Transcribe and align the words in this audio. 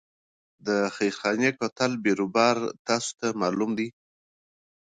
د 0.67 0.69
خیرخانې 0.95 1.49
کوتل 1.59 1.91
بیروبار 2.03 2.57
تاسو 2.87 3.11
ته 3.19 3.27
معلوم 3.41 3.71
دی. 3.79 3.87